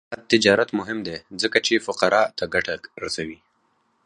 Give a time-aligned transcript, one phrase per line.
[0.09, 3.37] آزاد تجارت مهم دی ځکه چې فقراء ته ګټه رسوي.